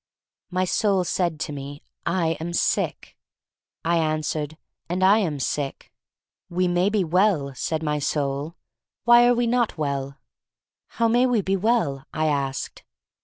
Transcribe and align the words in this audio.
My 0.49 0.65
soul 0.65 1.03
said 1.03 1.39
to 1.41 1.51
me: 1.53 1.83
"I 2.07 2.29
am 2.39 2.53
sick." 2.53 3.15
I 3.85 3.97
answered: 3.99 4.57
"And 4.89 5.03
I 5.03 5.19
am 5.19 5.39
sick." 5.39 5.93
We 6.49 6.67
may 6.67 6.89
be 6.89 7.03
well," 7.03 7.53
said 7.53 7.83
my 7.83 7.99
soul. 7.99 8.55
Why 9.03 9.27
are 9.27 9.35
we 9.35 9.45
not 9.45 9.77
well?" 9.77 10.17
"How 10.87 11.07
may 11.07 11.27
we 11.27 11.41
be 11.41 11.55
well?" 11.55 12.05
I 12.11 12.25
asked. 12.25 12.83